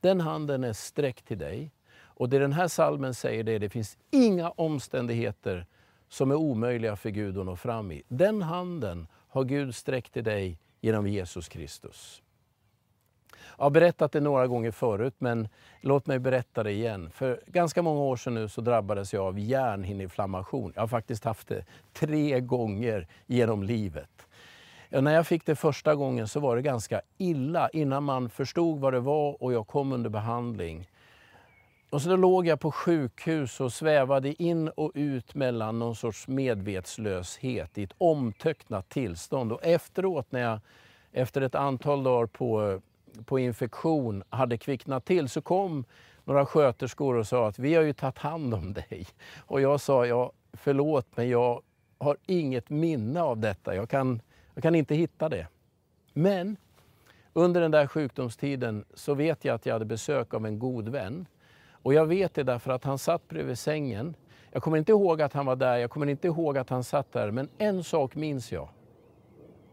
Den 0.00 0.20
handen 0.20 0.64
är 0.64 0.72
sträckt 0.72 1.26
till 1.28 1.38
dig. 1.38 1.72
Och 1.94 2.28
det 2.28 2.38
den 2.38 2.52
här 2.52 2.68
salmen 2.68 3.14
säger 3.14 3.44
det 3.44 3.52
är 3.52 3.58
det 3.58 3.68
finns 3.68 3.98
inga 4.10 4.50
omständigheter 4.50 5.66
som 6.08 6.30
är 6.30 6.34
omöjliga 6.34 6.96
för 6.96 7.10
Gud 7.10 7.38
att 7.38 7.46
nå 7.46 7.56
fram 7.56 7.92
i. 7.92 8.02
Den 8.08 8.42
handen 8.42 9.06
har 9.28 9.44
Gud 9.44 9.74
sträckt 9.74 10.12
till 10.12 10.24
dig 10.24 10.58
genom 10.80 11.06
Jesus 11.06 11.48
Kristus. 11.48 12.22
Jag 13.58 13.64
har 13.64 13.70
berättat 13.70 14.12
det 14.12 14.20
några 14.20 14.46
gånger 14.46 14.70
förut, 14.70 15.14
men 15.18 15.48
låt 15.80 16.06
mig 16.06 16.18
berätta 16.18 16.62
det 16.62 16.72
igen. 16.72 17.10
För 17.10 17.40
ganska 17.46 17.82
många 17.82 18.00
år 18.00 18.16
sedan 18.16 18.34
nu 18.34 18.48
så 18.48 18.60
drabbades 18.60 19.12
jag 19.14 19.24
av 19.24 19.38
hjärnhinneinflammation. 19.38 20.72
Jag 20.74 20.82
har 20.82 20.88
faktiskt 20.88 21.24
haft 21.24 21.48
det 21.48 21.64
tre 21.92 22.40
gånger 22.40 23.06
genom 23.26 23.62
livet. 23.62 24.26
När 24.88 25.14
jag 25.14 25.26
fick 25.26 25.46
det 25.46 25.56
första 25.56 25.94
gången 25.94 26.28
så 26.28 26.40
var 26.40 26.56
det 26.56 26.62
ganska 26.62 27.00
illa 27.18 27.68
innan 27.68 28.04
man 28.04 28.30
förstod 28.30 28.80
vad 28.80 28.92
det 28.92 29.00
var 29.00 29.42
och 29.42 29.52
jag 29.52 29.66
kom 29.66 29.92
under 29.92 30.10
behandling. 30.10 30.90
Och 31.90 32.02
så 32.02 32.08
då 32.08 32.16
låg 32.16 32.46
jag 32.46 32.60
på 32.60 32.72
sjukhus 32.72 33.60
och 33.60 33.72
svävade 33.72 34.42
in 34.42 34.68
och 34.68 34.92
ut 34.94 35.34
mellan 35.34 35.78
någon 35.78 35.96
sorts 35.96 36.28
medvetslöshet 36.28 37.78
i 37.78 37.82
ett 37.82 37.94
omtöcknat 37.98 38.88
tillstånd. 38.88 39.52
Och 39.52 39.64
efteråt, 39.64 40.32
när 40.32 40.40
jag 40.40 40.60
efter 41.12 41.40
ett 41.40 41.54
antal 41.54 42.02
dagar 42.02 42.26
på, 42.26 42.70
eh, 42.70 42.78
på 43.24 43.38
infektion 43.38 44.22
hade 44.30 44.58
kvicknat 44.58 45.04
till, 45.04 45.28
så 45.28 45.42
kom 45.42 45.84
några 46.24 46.46
sköterskor 46.46 47.16
och 47.16 47.26
sa 47.26 47.48
att 47.48 47.58
vi 47.58 47.74
har 47.74 47.82
ju 47.82 47.92
tagit 47.92 48.18
hand 48.18 48.54
om 48.54 48.72
dig. 48.72 49.06
Och 49.38 49.60
jag 49.60 49.80
sa, 49.80 50.06
ja, 50.06 50.32
förlåt 50.52 51.06
men 51.14 51.28
jag 51.28 51.62
har 51.98 52.16
inget 52.26 52.70
minne 52.70 53.22
av 53.22 53.38
detta. 53.38 53.74
Jag 53.74 53.88
kan, 53.88 54.22
jag 54.54 54.62
kan 54.62 54.74
inte 54.74 54.94
hitta 54.94 55.28
det. 55.28 55.46
Men 56.12 56.56
under 57.32 57.60
den 57.60 57.70
där 57.70 57.86
sjukdomstiden 57.86 58.84
så 58.94 59.14
vet 59.14 59.44
jag 59.44 59.54
att 59.54 59.66
jag 59.66 59.72
hade 59.72 59.84
besök 59.84 60.34
av 60.34 60.46
en 60.46 60.58
god 60.58 60.88
vän 60.88 61.26
och 61.70 61.94
jag 61.94 62.06
vet 62.06 62.34
det 62.34 62.42
därför 62.42 62.70
att 62.70 62.84
han 62.84 62.98
satt 62.98 63.28
bredvid 63.28 63.58
sängen. 63.58 64.14
Jag 64.52 64.62
kommer 64.62 64.76
inte 64.76 64.92
ihåg 64.92 65.22
att 65.22 65.32
han 65.32 65.46
var 65.46 65.56
där, 65.56 65.76
jag 65.76 65.90
kommer 65.90 66.06
inte 66.06 66.26
ihåg 66.26 66.58
att 66.58 66.70
han 66.70 66.84
satt 66.84 67.12
där, 67.12 67.30
men 67.30 67.48
en 67.58 67.84
sak 67.84 68.14
minns 68.14 68.52
jag. 68.52 68.68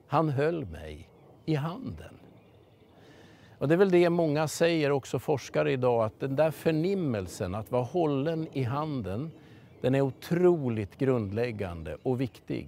Han 0.08 0.30
höll 0.30 0.66
mig 0.66 1.10
i 1.46 1.56
handen. 1.56 2.20
Och 3.60 3.68
det 3.68 3.76
är 3.76 3.78
väl 3.78 3.92
det 3.92 4.10
många 4.10 4.48
säger, 4.48 4.92
också 4.92 5.20
forskare 5.20 5.72
idag, 5.72 6.06
att 6.06 6.20
den 6.20 6.36
där 6.36 6.52
förnimmelsen, 6.52 7.56
att 7.56 7.72
vara 7.72 7.84
hållen 7.84 8.48
i 8.54 8.64
handen, 8.64 9.32
den 9.82 9.96
är 9.96 10.02
otroligt 10.02 10.98
grundläggande 10.98 11.98
och 12.04 12.22
viktig. 12.22 12.68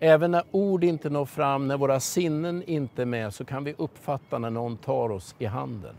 Även 0.00 0.30
när 0.30 0.44
ord 0.50 0.84
inte 0.84 1.10
når 1.10 1.24
fram, 1.24 1.68
när 1.68 1.76
våra 1.76 2.00
sinnen 2.00 2.62
inte 2.66 3.02
är 3.02 3.06
med, 3.06 3.34
så 3.34 3.44
kan 3.44 3.64
vi 3.64 3.74
uppfatta 3.78 4.38
när 4.38 4.50
någon 4.50 4.76
tar 4.76 5.10
oss 5.10 5.34
i 5.38 5.44
handen. 5.44 5.94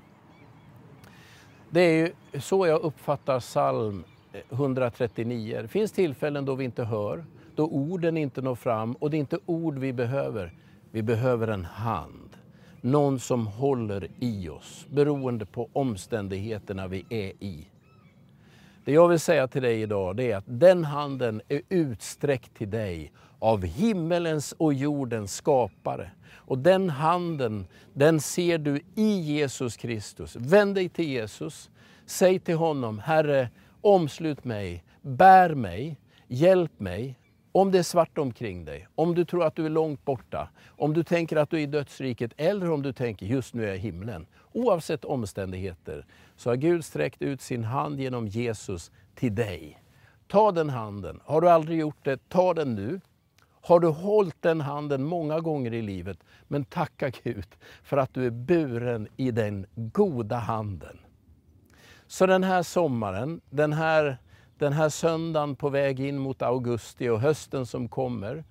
Det 1.70 1.82
är 1.82 1.94
ju 1.94 2.40
så 2.40 2.68
jag 2.68 2.82
uppfattar 2.82 3.40
psalm 3.40 4.04
eh, 4.34 4.42
139. 4.50 5.60
Det 5.62 5.68
finns 5.68 5.92
tillfällen 5.92 6.46
då 6.46 6.56
vi 6.56 6.66
inte 6.66 6.84
hör, 6.84 7.26
då 7.56 7.66
orden 7.66 8.18
inte 8.18 8.42
når 8.42 8.56
fram 8.56 8.94
och 8.94 9.10
det 9.10 9.18
är 9.18 9.20
inte 9.20 9.40
ord 9.46 9.78
vi 9.78 9.94
behöver. 9.94 10.54
Vi 10.92 11.02
behöver 11.02 11.48
en 11.48 11.66
hand, 11.66 12.27
någon 12.82 13.20
som 13.20 13.48
håller 13.48 14.08
i 14.20 14.50
oss 14.50 14.86
beroende 14.90 15.46
på 15.46 15.70
omständigheterna 15.74 16.88
vi 16.88 17.06
är 17.10 17.32
i. 17.40 17.68
Det 18.86 18.92
jag 18.92 19.08
vill 19.08 19.20
säga 19.20 19.48
till 19.48 19.62
dig 19.62 19.82
idag 19.82 20.16
det 20.16 20.32
är 20.32 20.38
att 20.38 20.44
den 20.48 20.84
handen 20.84 21.42
är 21.48 21.62
utsträckt 21.70 22.58
till 22.58 22.70
dig 22.70 23.12
av 23.40 23.64
himmelens 23.66 24.52
och 24.58 24.74
jordens 24.74 25.36
skapare. 25.36 26.12
Och 26.36 26.58
den 26.58 26.90
handen, 26.90 27.68
den 27.94 28.22
ser 28.22 28.58
du 28.58 28.82
i 28.96 29.20
Jesus 29.20 29.78
Kristus. 29.78 30.36
Vänd 30.36 30.76
dig 30.76 30.90
till 30.90 31.08
Jesus. 31.08 31.70
Säg 32.06 32.40
till 32.40 32.56
honom, 32.56 33.00
Herre, 33.00 33.50
omslut 33.82 34.44
mig, 34.44 34.84
bär 35.02 35.56
mig, 35.56 35.98
hjälp 36.28 36.80
mig. 36.80 37.16
Om 37.52 37.72
det 37.72 37.80
är 37.80 37.84
svart 37.84 38.18
omkring 38.18 38.66
dig, 38.66 38.88
om 38.96 39.16
du 39.16 39.26
tror 39.26 39.44
att 39.44 39.56
du 39.56 39.66
är 39.66 39.70
långt 39.70 40.06
borta, 40.06 40.50
om 40.68 40.94
du 40.94 41.04
tänker 41.04 41.36
att 41.36 41.50
du 41.50 41.58
är 41.58 41.62
i 41.62 41.66
dödsriket 41.66 42.32
eller 42.38 42.72
om 42.72 42.82
du 42.82 42.94
tänker 42.94 43.26
just 43.26 43.54
nu 43.54 43.64
är 43.64 43.68
jag 43.68 43.76
i 43.76 43.80
himlen. 43.80 44.28
Oavsett 44.52 45.06
omständigheter 45.06 46.06
så 46.36 46.50
har 46.50 46.56
Gud 46.56 46.86
sträckt 46.86 47.22
ut 47.22 47.42
sin 47.42 47.64
hand 47.64 48.00
genom 48.00 48.28
Jesus 48.28 48.92
till 49.16 49.36
dig. 49.36 49.82
Ta 50.28 50.52
den 50.52 50.70
handen. 50.70 51.20
Har 51.26 51.42
du 51.42 51.50
aldrig 51.50 51.80
gjort 51.80 52.06
det, 52.06 52.30
ta 52.30 52.54
den 52.54 52.76
nu. 52.76 53.02
Har 53.62 53.80
du 53.80 53.88
hållit 53.88 54.42
den 54.42 54.62
handen 54.62 55.04
många 55.04 55.40
gånger 55.40 55.74
i 55.74 55.82
livet, 55.82 56.18
men 56.48 56.66
tacka 56.66 57.10
Gud 57.24 57.48
för 57.84 57.98
att 57.98 58.14
du 58.14 58.26
är 58.26 58.32
buren 58.32 59.08
i 59.18 59.32
den 59.32 59.66
goda 59.76 60.36
handen. 60.38 60.98
Så 62.08 62.26
den 62.26 62.44
här 62.44 62.64
sommaren, 62.64 63.42
den 63.50 63.74
här, 63.74 64.18
den 64.60 64.74
här 64.74 64.90
söndagen 64.90 65.56
på 65.56 65.70
väg 65.70 66.00
in 66.00 66.18
mot 66.18 66.42
augusti 66.42 67.10
och 67.10 67.22
hösten 67.22 67.66
som 67.66 67.90
kommer, 67.90 68.44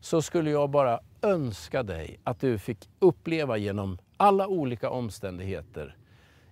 så 0.00 0.22
skulle 0.22 0.50
jag 0.50 0.70
bara 0.70 1.00
önska 1.22 1.82
dig 1.82 2.20
att 2.24 2.40
du 2.40 2.58
fick 2.58 2.88
uppleva 2.98 3.56
genom 3.56 3.98
alla 4.16 4.48
olika 4.48 4.90
omständigheter, 4.90 5.96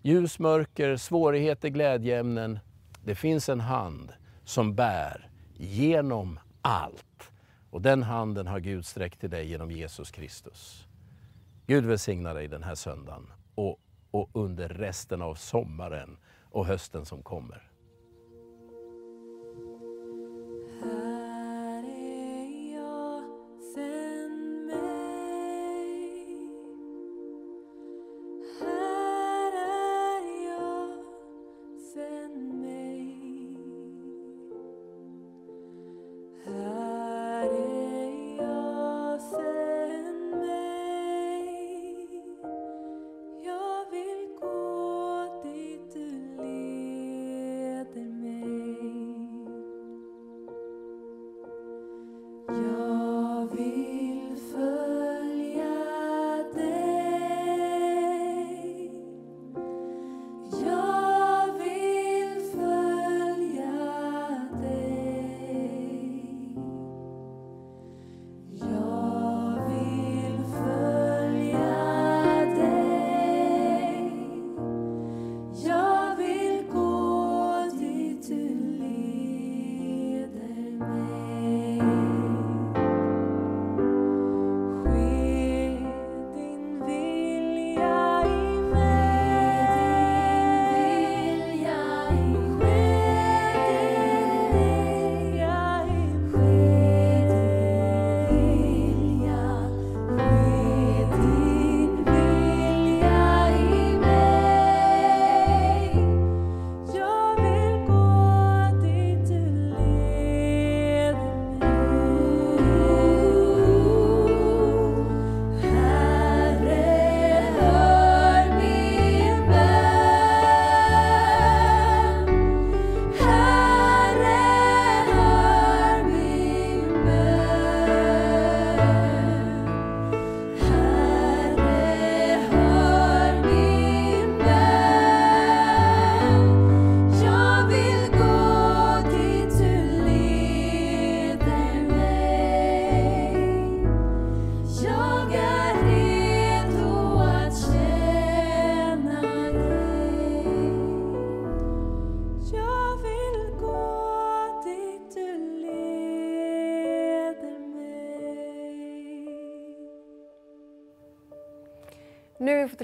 ljus, 0.02 0.38
mörker, 0.38 0.96
svårigheter, 0.96 1.68
glädjeämnen. 1.68 2.58
Det 3.04 3.14
finns 3.14 3.48
en 3.48 3.60
hand 3.60 4.12
som 4.44 4.74
bär 4.74 5.30
genom 5.56 6.40
allt. 6.62 7.30
Och 7.70 7.82
den 7.82 8.02
handen 8.02 8.46
har 8.46 8.60
Gud 8.60 8.86
sträckt 8.86 9.20
till 9.20 9.30
dig 9.30 9.48
genom 9.48 9.70
Jesus 9.70 10.10
Kristus. 10.10 10.86
Gud 11.66 11.84
välsigna 11.84 12.34
dig 12.34 12.48
den 12.48 12.62
här 12.62 12.74
söndagen 12.74 13.26
och, 13.54 13.78
och 14.10 14.30
under 14.32 14.68
resten 14.68 15.22
av 15.22 15.34
sommaren 15.34 16.16
och 16.50 16.66
hösten 16.66 17.06
som 17.06 17.22
kommer. 17.22 17.71
Nu 20.84 21.11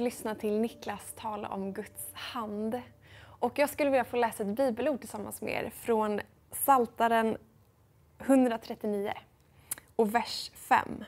lyssna 0.08 0.34
till 0.34 0.60
Niklas 0.60 1.12
tala 1.16 1.48
om 1.48 1.72
Guds 1.72 2.06
hand. 2.12 2.80
Och 3.20 3.58
jag 3.58 3.70
skulle 3.70 3.90
vilja 3.90 4.04
få 4.04 4.16
läsa 4.16 4.42
ett 4.42 4.56
bibelord 4.56 5.00
tillsammans 5.00 5.42
med 5.42 5.64
er 5.64 5.70
från 5.70 6.20
Saltaren 6.52 7.36
139 8.18 9.12
och 9.96 10.14
vers 10.14 10.50
5. 10.54 11.04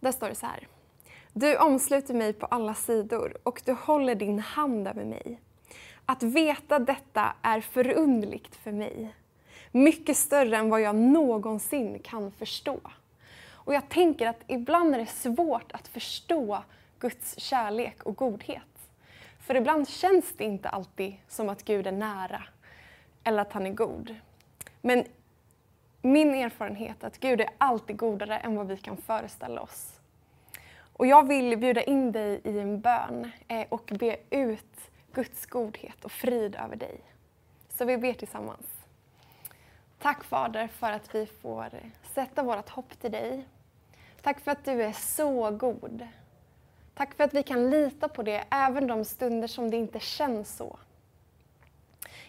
Där 0.00 0.12
står 0.12 0.28
det 0.28 0.34
så 0.34 0.46
här. 0.46 0.68
Du 1.32 1.56
omsluter 1.56 2.14
mig 2.14 2.32
på 2.32 2.46
alla 2.46 2.74
sidor 2.74 3.36
och 3.42 3.62
du 3.64 3.72
håller 3.72 4.14
din 4.14 4.38
hand 4.38 4.88
över 4.88 5.04
mig. 5.04 5.40
Att 6.06 6.22
veta 6.22 6.78
detta 6.78 7.34
är 7.42 7.60
förundligt 7.60 8.56
för 8.56 8.72
mig. 8.72 9.14
Mycket 9.72 10.16
större 10.16 10.56
än 10.56 10.70
vad 10.70 10.80
jag 10.80 10.94
någonsin 10.94 11.98
kan 11.98 12.32
förstå. 12.32 12.80
Och 13.50 13.74
jag 13.74 13.88
tänker 13.88 14.26
att 14.26 14.40
ibland 14.46 14.94
är 14.94 14.98
det 14.98 15.06
svårt 15.06 15.72
att 15.72 15.88
förstå 15.88 16.62
Guds 17.06 17.38
kärlek 17.38 18.02
och 18.02 18.16
godhet. 18.16 18.90
För 19.38 19.54
ibland 19.54 19.88
känns 19.88 20.32
det 20.36 20.44
inte 20.44 20.68
alltid 20.68 21.16
som 21.28 21.48
att 21.48 21.64
Gud 21.64 21.86
är 21.86 21.92
nära 21.92 22.42
eller 23.24 23.42
att 23.42 23.52
han 23.52 23.66
är 23.66 23.70
god. 23.70 24.16
Men 24.80 25.04
min 26.02 26.34
erfarenhet 26.34 27.02
är 27.02 27.06
att 27.06 27.20
Gud 27.20 27.40
är 27.40 27.48
alltid 27.58 27.96
godare 27.96 28.38
än 28.38 28.56
vad 28.56 28.66
vi 28.66 28.76
kan 28.76 28.96
föreställa 28.96 29.60
oss. 29.60 30.00
Och 30.78 31.06
jag 31.06 31.28
vill 31.28 31.58
bjuda 31.58 31.82
in 31.82 32.12
dig 32.12 32.40
i 32.44 32.58
en 32.58 32.80
bön 32.80 33.30
eh, 33.48 33.66
och 33.68 33.92
be 33.98 34.16
ut 34.30 34.90
Guds 35.12 35.46
godhet 35.46 36.04
och 36.04 36.12
frid 36.12 36.56
över 36.56 36.76
dig. 36.76 37.00
Så 37.68 37.84
vi 37.84 37.98
ber 37.98 38.12
tillsammans. 38.12 38.66
Tack 39.98 40.24
Fader 40.24 40.68
för 40.68 40.92
att 40.92 41.14
vi 41.14 41.26
får 41.26 41.70
sätta 42.14 42.42
vårt 42.42 42.68
hopp 42.68 43.00
till 43.00 43.12
dig. 43.12 43.48
Tack 44.22 44.40
för 44.40 44.50
att 44.50 44.64
du 44.64 44.82
är 44.82 44.92
så 44.92 45.50
god. 45.50 46.08
Tack 46.96 47.14
för 47.14 47.24
att 47.24 47.34
vi 47.34 47.42
kan 47.42 47.70
lita 47.70 48.08
på 48.08 48.22
det 48.22 48.44
även 48.50 48.86
de 48.86 49.04
stunder 49.04 49.48
som 49.48 49.70
det 49.70 49.76
inte 49.76 50.00
känns 50.00 50.56
så. 50.56 50.78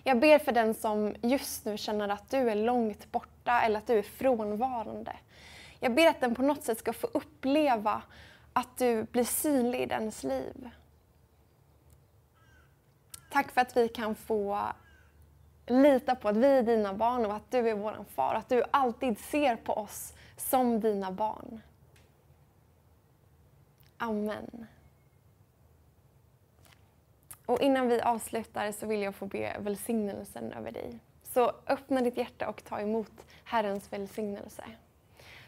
Jag 0.04 0.20
ber 0.20 0.40
för 0.40 0.52
den 0.52 0.74
som 0.74 1.16
just 1.22 1.66
nu 1.66 1.78
känner 1.78 2.10
att 2.10 2.30
du 2.30 2.50
är 2.50 2.56
långt 2.56 3.12
borta 3.12 3.62
eller 3.62 3.78
att 3.78 3.88
du 3.88 4.00
är 4.00 4.04
frånvarande. 4.04 5.16
Jag 5.80 5.96
ber 5.96 6.08
att 6.08 6.22
den 6.22 6.36
på 6.36 6.42
något 6.42 6.64
sätt 6.64 6.80
ska 6.80 6.94
få 6.94 7.08
uppleva 7.08 8.02
att 8.54 8.78
du 8.78 9.04
blir 9.04 9.24
synlig 9.24 9.82
i 9.82 9.86
dens 9.86 10.24
liv. 10.24 10.70
Tack 13.32 13.52
för 13.52 13.62
att 13.62 13.78
vi 13.78 13.88
kan 13.88 14.16
få 14.16 14.62
lita 15.68 16.16
på 16.16 16.30
att 16.30 16.38
vi 16.38 16.48
är 16.48 16.64
dina 16.64 16.94
barn 16.94 17.26
och 17.26 17.36
att 17.36 17.52
du 17.52 17.70
är 17.70 17.76
vår 17.76 18.06
far. 18.16 18.36
Att 18.36 18.50
du 18.50 18.64
alltid 18.72 19.20
ser 19.20 19.56
på 19.56 19.74
oss 19.74 20.14
som 20.38 20.80
dina 20.80 21.12
barn. 21.12 21.62
Amen. 23.98 24.68
Och 27.46 27.62
innan 27.62 27.88
vi 27.88 28.02
avslutar 28.02 28.72
så 28.72 28.86
vill 28.86 29.02
jag 29.02 29.16
få 29.16 29.26
be 29.26 29.58
välsignelsen 29.60 30.54
över 30.54 30.72
dig. 30.72 31.00
Så 31.24 31.52
öppna 31.68 32.02
ditt 32.02 32.18
hjärta 32.18 32.50
och 32.50 32.64
ta 32.64 32.80
emot 32.80 33.12
Herrens 33.44 33.94
välsignelse. 33.94 34.64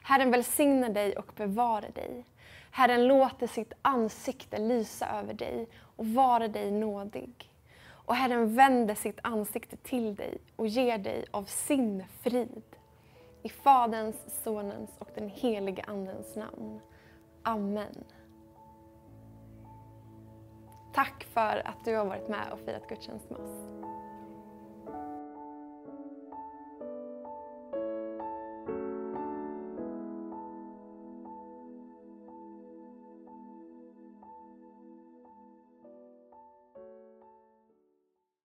Herren 0.04 0.32
välsignar 0.32 0.90
dig 0.90 1.18
och 1.18 1.32
bevarar 1.36 1.92
dig. 1.92 2.26
Herren 2.72 3.08
låter 3.08 3.48
sitt 3.48 3.74
ansikte 3.82 4.58
lysa 4.58 5.08
över 5.20 5.34
dig 5.34 5.68
och 5.96 6.08
vara 6.08 6.48
dig 6.48 6.72
nådig. 6.72 7.50
Och 7.88 8.16
Herren 8.16 8.56
vänder 8.56 8.96
sitt 8.96 9.20
ansikte 9.22 9.78
till 9.78 10.16
dig 10.16 10.38
och 10.56 10.68
ger 10.68 10.98
dig 10.98 11.26
av 11.32 11.44
sin 11.44 12.04
frid. 12.22 12.64
I 13.44 13.50
Faderns, 13.50 14.44
Sonens 14.44 14.90
och 15.00 15.10
den 15.16 15.30
helige 15.30 15.84
Andens 15.88 16.36
namn. 16.36 16.80
Amen. 17.44 18.04
Tack 21.00 21.24
för 21.24 21.62
att 21.68 21.86
du 21.86 21.96
har 21.96 22.06
varit 22.06 22.28
med 22.28 22.52
och 22.52 22.60
firat 22.60 22.88
gudstjänst 22.90 23.30
med 23.30 23.40
oss. 23.40 23.70